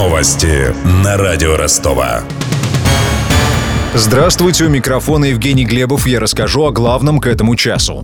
[0.00, 2.22] Новости на радио Ростова.
[3.94, 6.06] Здравствуйте, у микрофона Евгений Глебов.
[6.06, 8.02] Я расскажу о главном к этому часу.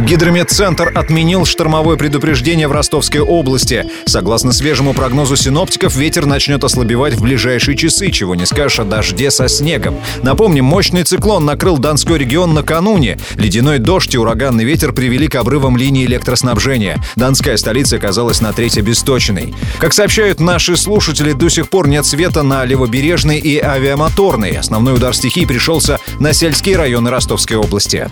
[0.00, 3.86] Гидрометцентр отменил штормовое предупреждение в Ростовской области.
[4.06, 9.30] Согласно свежему прогнозу синоптиков, ветер начнет ослабевать в ближайшие часы, чего не скажешь о дожде
[9.32, 9.96] со снегом.
[10.22, 13.18] Напомним, мощный циклон накрыл Донской регион накануне.
[13.34, 17.02] Ледяной дождь и ураганный ветер привели к обрывам линии электроснабжения.
[17.16, 19.52] Донская столица оказалась на треть обесточенной.
[19.78, 24.58] Как сообщают наши слушатели, до сих пор нет света на левобережной и авиамоторной.
[24.58, 28.08] Основной удар стихии пришелся на сельские районы Ростовской области.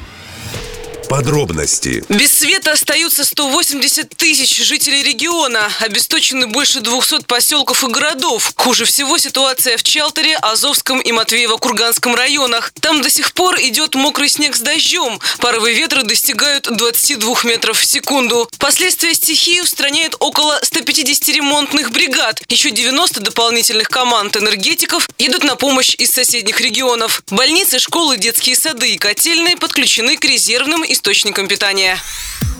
[1.09, 2.05] Подробности.
[2.09, 5.71] Без света остаются 180 тысяч жителей региона.
[5.81, 8.53] Обесточены больше 200 поселков и городов.
[8.57, 12.73] Хуже всего ситуация в Чалтере, Азовском и Матвеево-Курганском районах.
[12.81, 15.21] Там до сих пор идет мокрый снег с дождем.
[15.39, 18.51] Порывы ветра достигают 22 метров в секунду.
[18.59, 22.43] Последствия стихии устраняют около 150 ремонтных бригад.
[22.49, 27.23] Еще 90 дополнительных команд энергетиков едут на помощь из соседних регионов.
[27.31, 31.97] Больницы, школы, детские сады и котельные подключены к резервным и источником питания.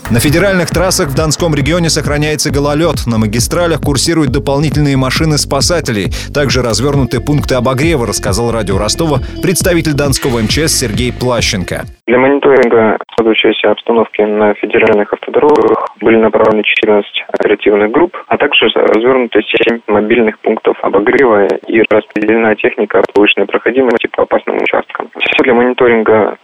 [0.09, 3.03] На федеральных трассах в Донском регионе сохраняется гололед.
[3.05, 6.07] На магистралях курсируют дополнительные машины спасателей.
[6.33, 11.83] Также развернуты пункты обогрева, рассказал радио Ростова представитель Донского МЧС Сергей Плащенко.
[12.07, 19.41] Для мониторинга складывающейся обстановки на федеральных автодорогах были направлены 14 оперативных групп, а также развернуты
[19.67, 25.09] 7 мобильных пунктов обогрева и распределена техника повышенной проходимости по опасным участкам.
[25.19, 26.37] Все для мониторинга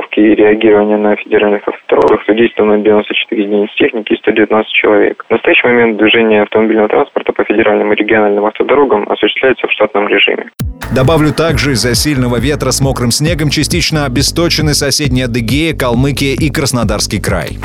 [0.00, 5.24] обстановки и реагирования на федеральных автодорогах задействовано 94 единиц техники и 119 человек.
[5.28, 10.50] В настоящий момент движение автомобильного транспорта по федеральным и региональным автодорогам осуществляется в штатном режиме.
[10.94, 17.20] Добавлю также, из-за сильного ветра с мокрым снегом частично обесточены соседние Адыгея, Калмыкия и Краснодарский
[17.22, 17.58] край.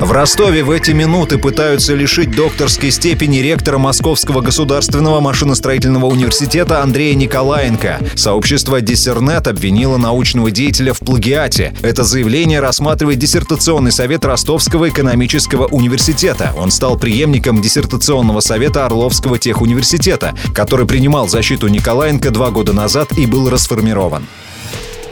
[0.00, 7.14] В Ростове в эти минуты пытаются лишить докторской степени ректора Московского государственного машиностроительного университета Андрея
[7.14, 8.00] Николаенко.
[8.14, 11.74] Сообщество Диссернет обвинило научного деятеля в плагиате.
[11.82, 16.54] Это заявление рассматривает диссертационный совет Ростовского экономического университета.
[16.56, 23.26] Он стал преемником диссертационного совета Орловского техуниверситета, который принимал защиту Николаенко два года назад и
[23.26, 24.24] был расформирован.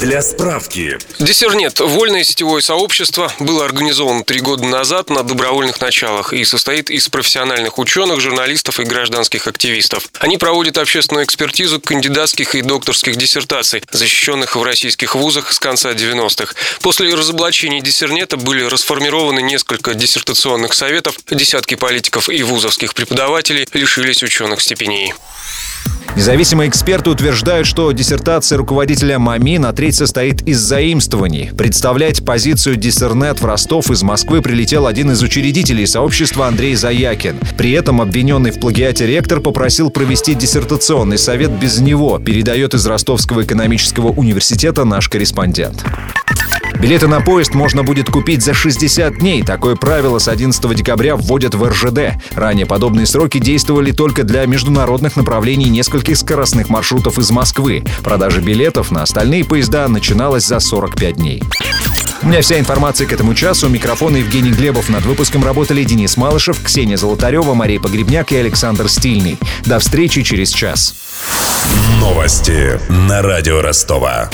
[0.01, 0.97] Для справки.
[1.19, 7.09] Диссернет– вольное сетевое сообщество, было организовано три года назад на добровольных началах и состоит из
[7.09, 10.09] профессиональных ученых, журналистов и гражданских активистов.
[10.21, 16.55] Они проводят общественную экспертизу кандидатских и докторских диссертаций, защищенных в российских вузах с конца 90-х.
[16.81, 24.61] После разоблачения диссернета были расформированы несколько диссертационных советов, десятки политиков и вузовских преподавателей лишились ученых
[24.61, 25.13] степеней.
[26.19, 31.51] Независимые эксперты утверждают, что диссертация руководителя МАМИ на треть состоит из заимствований.
[31.57, 37.39] Представлять позицию Диссернет в Ростов из Москвы прилетел один из учредителей сообщества Андрей Заякин.
[37.57, 43.45] При этом обвиненный в плагиате ректор попросил провести диссертационный совет без него, передает из Ростовского
[43.45, 45.85] экономического университета наш корреспондент.
[46.81, 49.43] Билеты на поезд можно будет купить за 60 дней.
[49.43, 52.23] Такое правило с 11 декабря вводят в РЖД.
[52.35, 57.83] Ранее подобные сроки действовали только для международных направлений нескольких скоростных маршрутов из Москвы.
[58.05, 61.43] Продажа билетов на остальные поезда начиналась за 45 дней.
[62.23, 63.67] У меня вся информация к этому часу.
[63.67, 64.89] У микрофона Евгений Глебов.
[64.89, 69.37] Над выпуском работали Денис Малышев, Ксения Золотарева, Мария Погребняк и Александр Стильный.
[69.65, 70.95] До встречи через час.
[72.01, 74.31] Новости на радио Ростова.